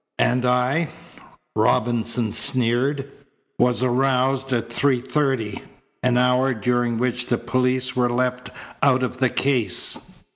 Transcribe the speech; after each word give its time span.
"And 0.17 0.47
I," 0.47 0.89
Robinson 1.55 2.31
sneered, 2.31 3.11
"was 3.59 3.83
aroused 3.83 4.51
at 4.51 4.73
three 4.73 4.99
thirty. 4.99 5.61
An 6.01 6.17
hour 6.17 6.55
during 6.55 6.97
which 6.97 7.27
the 7.27 7.37
police 7.37 7.95
were 7.95 8.09
left 8.09 8.49
out 8.81 9.03
of 9.03 9.19
the 9.19 9.29
case!" 9.29 9.99